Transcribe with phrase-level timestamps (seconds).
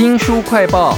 [0.00, 0.96] 新书快报，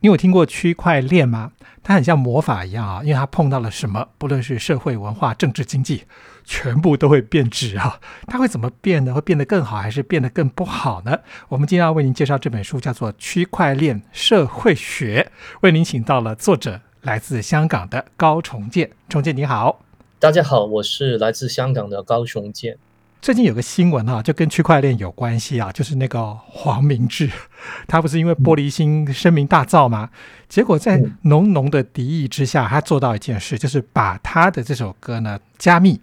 [0.00, 1.52] 你有听过区块链吗？
[1.84, 6.02] 它很像魔法一样啊，因为它碰到了什么，不论是社会、文化、政治、经济，
[6.44, 8.00] 全部都会变质啊。
[8.26, 9.14] 它会怎么变呢？
[9.14, 11.16] 会变得更好，还是变得更不好呢？
[11.48, 18.90] 我们今天要为您介绍这本书，叫做《区块链社会学》，为您请到了作者，来自香港的高崇建。
[19.08, 19.80] 崇建你好，
[20.18, 22.78] 大家好，我是来自香港的高崇建。
[23.26, 27.28] 最近有个新闻啊，就跟区块链有关系啊，就是那个黄明志，
[27.88, 30.10] 他不是因为玻璃心声名大噪吗？
[30.48, 36.00] 结果在浓浓的敌意之下，他做到一件事，就是把他的这首歌呢加密，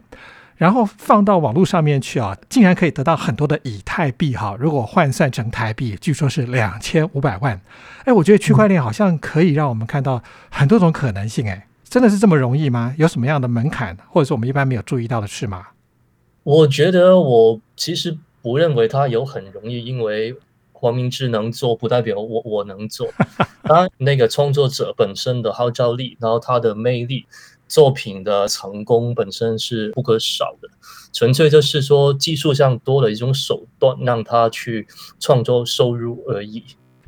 [0.58, 4.58] 然后放到网络上面去啊，竟然可以得到很多的以太币哈。
[4.60, 7.62] 如果换算成台币，据说是两千五百万。
[8.04, 10.22] 哎，我觉得区块链好像可以让我们看到
[10.52, 11.50] 很多种可能性。
[11.50, 12.94] 哎，真的是这么容易吗？
[12.98, 15.68] 有什么样的门槛，或者是我们一般没有注意到的事吗？
[16.44, 20.36] 我觉得我其实不认为他有很容易，因为
[20.74, 23.08] 黄明志能做不代表我我能做。
[23.64, 27.26] 他那个创作者本身的号召力，然后他的魅力，
[27.70, 30.68] 作品的成功本身是不可少的。
[31.14, 34.86] 纯粹就是说技术上多了一种手段，让他去
[35.20, 36.64] 创作收入而已。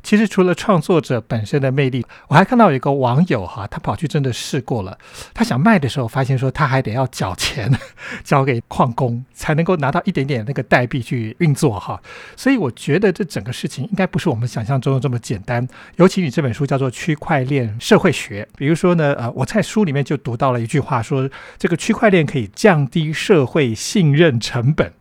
[0.06, 4.96] 其实除了创作者本身的魅力，我还看到有一个网友哈，他跑去真的试过了。
[5.34, 7.68] 他想卖的时候，发现说他还得要缴钱，
[8.22, 12.00] 交给矿工才能够拿到一点点那个代币去运作哈。
[12.36, 15.66] 所以我觉得这整个事情应该不是我们想象中的这么简单。
[15.96, 24.92] 尤其你这本书叫做《区块链社会学》，比如说呢，呃，我在书里面就读到了一句话，说这个区块链可以降低社会信任成本。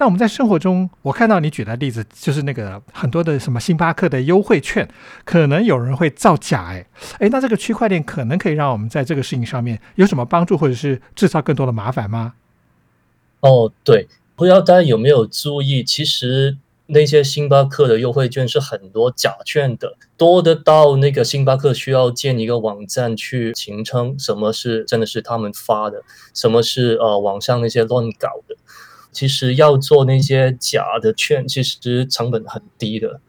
[0.00, 4.88] 那我们在生活中，我看到你举的例子，就是那个很多的什么星巴克的优惠券，
[5.26, 6.86] 可能有人会造假，哎，
[7.18, 12.32] 哎，那这个区块链可能可以让我们在这个事情上面有什么帮助，或者是制造更多的麻烦吗？
[13.40, 26.02] 哦，对，不知道大家有没有注意，其实那些星巴克的优惠券是很多假券的，多的到那个星巴克需要建一个网站去形成什么是真的是他们发的，
[26.32, 28.56] 什么是呃网上那些乱搞的。
[29.12, 33.20] 其实要做那些假的券，其实成本很低的。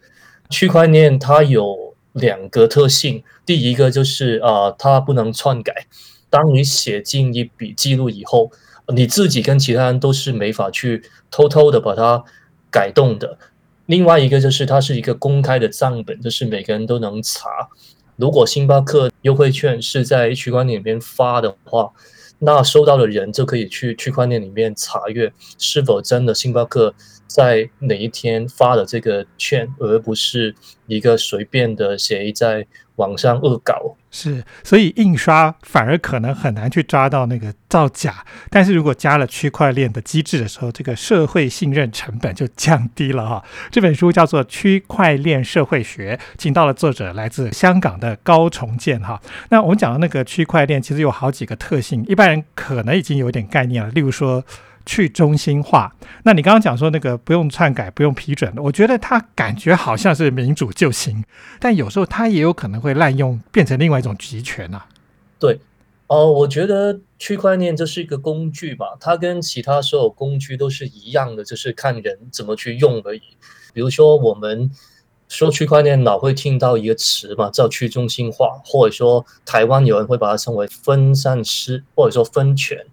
[0.49, 5.87] 区块链它有两个特性，第一个就是啊，它不能篡改。
[6.29, 8.51] 当你写进一笔记录以后，
[8.93, 12.23] 你自己跟其他人都是没法去偷偷的把它
[12.69, 13.37] 改动的。
[13.85, 17.49] 另外一个就是它是一个公开的账本，就是每个人都能查。
[18.15, 21.91] 如果星巴克优惠券是在区块链里面发的话。
[22.43, 26.91] 那收到的人就可以去区块链里面查阅是否真的星巴克
[27.27, 30.55] 在哪一天发的这个券，而不是
[30.87, 32.65] 一个随便的谁在
[33.01, 33.95] 网上恶搞。
[34.13, 38.25] 是，所以印刷反而可能很难去抓到那个造假。
[38.49, 43.41] 但是如果加了区块链的机制的时候，这个社会信任成本就降低了哈。
[43.71, 49.21] 这本书叫做《区块链社会学》，请到了作者来自香港的高重建哈。
[49.49, 54.43] 那我们讲的那个区块链其实有好几个特性，一般人可能已经有点概念了，例如说。
[54.85, 61.23] 去中心化，那你刚刚讲说那个不用篡改、不用批准，我觉得它感觉好像是民主就行，
[61.59, 64.87] 但有时候它也有可能会滥用，变成另外一种集权啊。
[65.39, 65.59] 对，
[66.07, 73.21] 哦，我觉得区块链就是一个工具吧，它跟其他所有工具都是一样的，就是看人怎么去用而已。
[73.73, 74.69] 比如说我们
[75.27, 82.85] 说区块链，老会听到一个词嘛，叫去中心化，或者说台湾有人会把它称为分散式，或者说分权。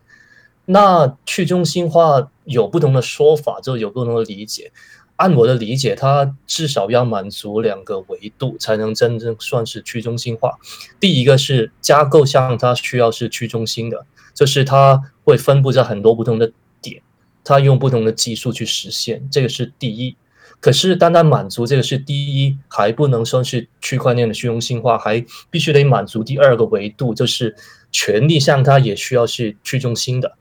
[0.71, 4.71] 那去中心化有不同的说法，就有不同的理解。
[5.17, 10.59] 按我的理解，它至少要满足两个维度，才能真正算是去中心化。
[11.01, 16.53] 第一个是架构上它需要是去中心的，就是它会分布在很多不同的
[16.83, 17.03] 点，
[17.43, 20.15] 它用不同的技术去实现，这个是第一。
[20.61, 27.57] 可是单单满足这个是第一，还不能算是区块链的去中心化，还必须得满足第二个维度，就是
[27.91, 30.38] 权力上它也需要是去中心的。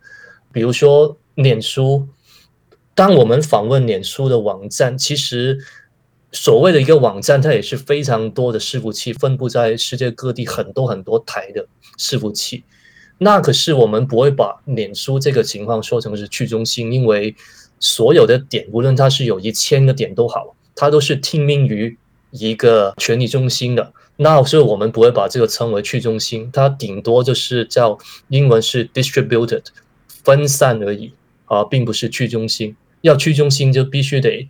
[0.58, 2.08] 比如说，脸书，
[2.96, 5.60] 当我们访问脸书的网站，其实
[6.32, 11.68] 所谓的一个网站，它也是非常多的伺服器分布在世界各地，很多很多台的
[12.00, 12.64] 伺服器。
[13.20, 17.36] 那可是我们不会把脸书这个情况说成是去中心，因为
[17.80, 21.96] 所有的点，无论它是有一千个点都好，它都是听命于
[22.32, 23.94] 一个权力中心的。
[24.16, 28.00] 那所以我们不会把这个称为去中心，它顶多就是叫
[28.30, 29.62] 英文是 distributed。
[30.24, 31.14] 分散而已
[31.46, 32.76] 啊，并不是去中心。
[33.02, 34.50] 要去中心，就必须得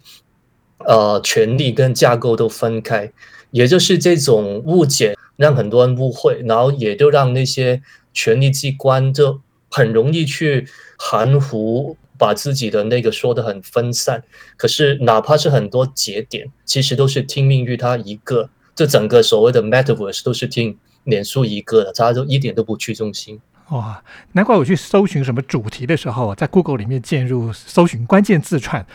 [0.79, 3.11] 呃，权力跟架构都分开。
[3.51, 7.81] 也就是这种误解，让很多人误会，然后也就让那些
[8.13, 10.67] 权力机关就很容易去
[10.97, 14.23] 含糊把自己的那个说的很分散，
[14.55, 18.49] 可是哪怕是很多节点，其实都是听命于他一个。
[18.75, 23.39] 这整个所谓的 Metaverse 都是听脸书一个的，他就一点都不去中心。
[23.69, 28.85] 哇，难怪我去搜寻什么主题的时候，在 Google 里面进入搜寻关键字串。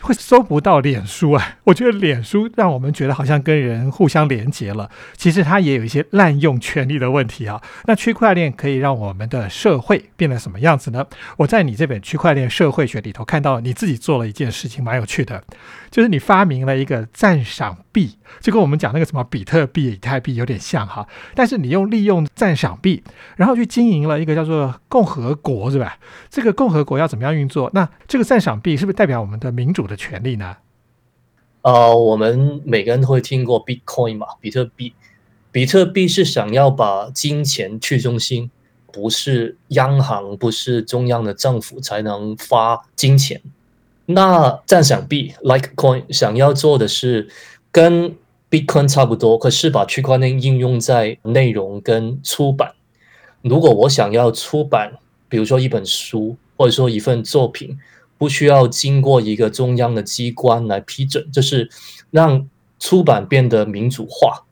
[0.00, 1.56] 会搜不到脸书啊？
[1.64, 7.60] 我觉得脸书让我们觉得好像跟人互相连接了，其实它也有一些滥用权力的问题啊。
[7.84, 11.06] 那区块链可以让我们的社会变得什么样子呢？
[11.36, 15.44] 我在你这本《区块链社会学》里头看到你自己做了一件事情，蛮有趣的，
[15.90, 21.06] 就是你发明了一个赞赏币，就跟我们讲那个什么比特币、以太币有点像哈。
[21.34, 23.02] 但是你用利用赞赏币，
[23.36, 25.98] 然后去经营了一个叫做共和国，是吧？
[26.30, 27.70] 这个共和国要怎么样运作？
[27.74, 29.89] 那这个赞赏币是不是代表我们的民主？
[29.90, 30.56] 的权利呢？
[31.62, 34.94] 呃，我们每个人都会听过 Bitcoin 嘛，比特币。
[35.52, 38.50] 比特币是想要把金钱去中心，
[38.90, 43.42] 不是央行，不是中央的政府才能发金钱。
[44.06, 47.28] 那赞赏币 Litecoin 想要做的是
[47.70, 48.16] 跟
[48.48, 52.72] Bitcoin 差不多，可是把区块链应用在内容跟出版。
[53.42, 54.94] 如果我想要出版，
[55.28, 57.78] 比如说一本书，或者说一份作品。
[58.20, 61.70] 不需要经过一个中央的机关来批准，就是
[62.10, 62.46] 让
[62.78, 64.44] 出版变得民主化。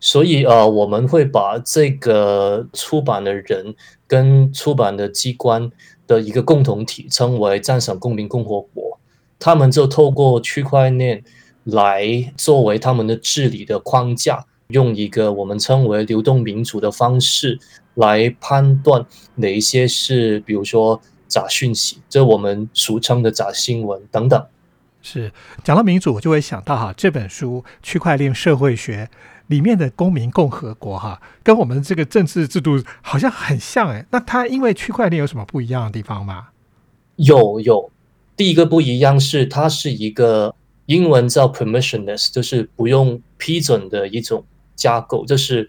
[0.00, 3.76] 所以呃，我们会把这个出版的人
[4.08, 5.70] 跟出版的机关
[6.08, 8.98] 的一个共同体称为“赞赏公民共和国”。
[9.38, 11.22] 他们就透过区块链
[11.62, 17.60] 来作为他们的治理的框架，用一个我们称为流动民主的方式
[17.94, 21.00] 来判断哪一些是，比如说。
[21.32, 24.46] 假讯息，这我们俗称的假新闻等等。
[25.00, 25.32] 是
[25.64, 29.08] 讲到民主，我就会想到哈，这本书《区块链社会学》
[29.46, 34.04] 里面的公民共和国哈，跟我们这个政治制度好像很像哎。
[34.10, 36.48] 那它因为区块链有什么不一样的地方吗？
[37.16, 37.90] 有有，
[38.36, 44.44] 第一个不一样是它是一个英文叫 permissionless，就是不用批准的一种
[44.76, 45.66] 架构，就是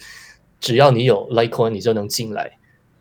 [0.59, 2.51] 只要你有 Litecoin，你就能进来。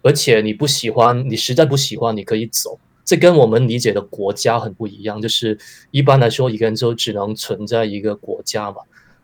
[0.03, 2.79] 而且你不喜欢，你实在不喜欢，你可以走。
[3.05, 5.21] 这跟我们理解的国家很不一样。
[5.21, 5.59] 就是
[5.91, 8.77] 一般来说，一个人就只能存在一个国家嘛。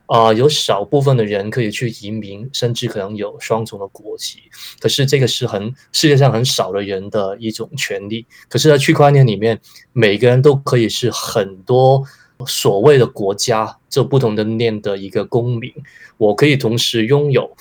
[0.07, 4.39] 啊，有少部分的人可以去移民，甚至可能有双重的国籍。
[4.81, 8.25] 可是这个是很世界上很少的人的一种权利。
[8.49, 9.61] 可是，在区块链里面，
[9.93, 12.03] 每个人都可以是很多
[12.47, 15.71] 所谓的国家，就不同的链的一个公民。
[16.17, 17.55] 我可以同时拥有。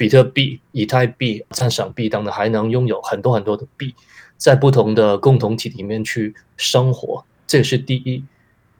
[0.00, 3.94] 比特币、以太币、赞赏币等等，还能拥有很多很多的币，
[4.38, 8.24] 在不同的共同体里面去生活，这是第一。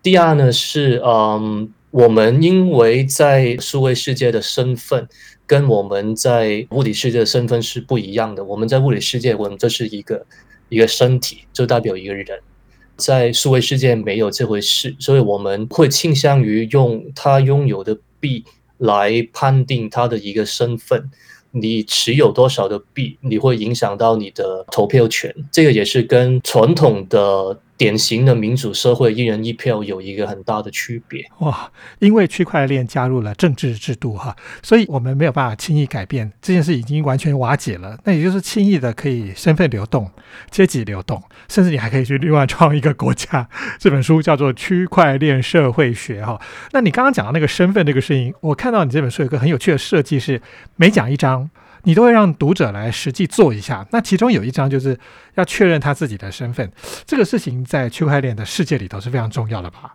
[0.02, 5.06] 第二呢是，嗯，我们因为在数位世界的身份
[5.46, 8.42] 跟我们在物理世界的身份是不一样的。
[8.42, 10.24] 我们在物理世界，我们这是一个
[10.70, 12.38] 一个身体，就代表一个人；
[12.96, 18.42] 在数位世界没有这回事，所以我们会倾向于用他拥有的币。
[18.80, 21.08] 来判定他的一个身份，
[21.52, 25.32] 你持有多少的币，你会影响到你的投票权。
[25.52, 27.60] 这个也是跟传统的。
[27.80, 31.72] 典型的民主社会，一人一票有一个很大的区别哇！
[31.98, 37.98] 因为区块链加入了政治制度哈，所以我们没有办法轻易改变这件事，已经完全瓦解了。
[38.04, 40.10] 那也就是轻易的可以身份流动、
[40.50, 43.48] 阶级流动，甚至你还可以去另外创一个国家。
[43.78, 46.38] 这本书叫做《区块链社会学》哈。
[46.72, 50.42] 那你刚刚讲到那个身份这个事情，我看到你这本书有个很有趣的设计，是
[50.76, 51.48] 每讲一章。
[51.84, 54.98] 你都会让读者来实际做一下，那其中有一章就是
[55.34, 56.70] 要确认他自己的身份，
[57.06, 59.94] 这个事情在区块链的世界里头是非常重要的吧？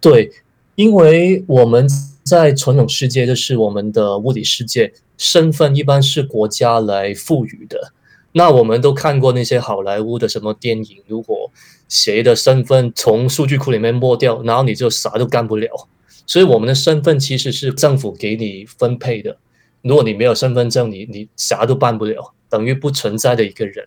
[0.00, 0.30] 对，
[0.74, 1.88] 因为我们
[2.22, 7.92] 在传统世界就是我们的物理世界，身份一般是国家来赋予的。
[8.32, 11.50] 那我们都看过那些好莱坞的什么电影，如果
[11.88, 15.88] 谁的身份从数据库里面抹掉，然后你就啥都干不了。
[16.26, 19.38] 所以我们的身份其实是政府给你分配的。
[19.86, 23.86] 如果你没有身份证，你你啥都办不了，等于不存在的一个人。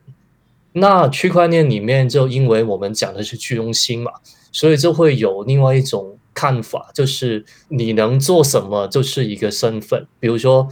[0.72, 4.12] 那区块链里面就因为我们讲的是去中心嘛，
[4.50, 10.08] 所以就会有另外一种看法，就是你能做什么就是一个身份。
[10.22, 10.70] 比如说，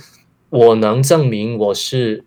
[0.49, 2.23] 我能证明我是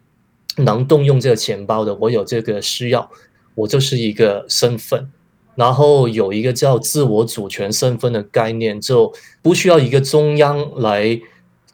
[0.57, 3.11] 能动用这个钱包的，我有这个需要，
[3.55, 5.11] 我就是一个身份。
[5.55, 11.19] 然后有一个叫自我主权身份的概念，就不需要一个中央来。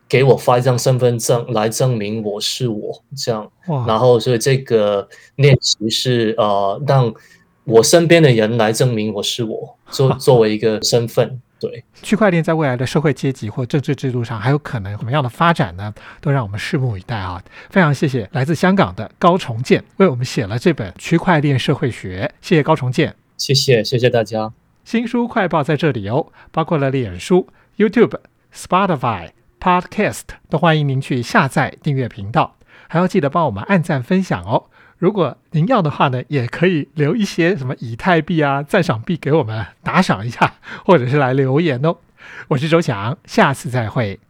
[0.08, 3.50] 给我发一张身份证来证明我是我，这样，
[3.86, 7.12] 然后所以这个练习是呃，让
[7.64, 11.40] 我身边的人来证明我是我，作作为一个身份。
[11.58, 15.92] 对，区块链在未来的社会阶级或政治制度上还有可能什么样的发展呢？
[16.20, 17.42] 都让我们拭目以待啊！
[17.70, 23.16] 非常谢谢来自香港的高重建为我们写了这本《区块链社会学》，谢谢高重建。
[23.38, 24.52] 谢谢，谢谢大家。
[24.84, 27.48] 新书快报在这里哦，包括了脸书、
[27.78, 28.18] YouTube、
[28.54, 29.30] Spotify、
[29.66, 32.54] Podcast，都欢迎您去下载订阅频道，
[32.86, 34.66] 还要记得帮我们按赞分享哦。
[34.96, 40.54] 如果您要的话呢，也可以留一些什么以太币啊、赞赏币给我们打赏一下，
[40.84, 41.96] 或者是来留言哦。
[42.46, 44.20] 我是周翔，下次再会。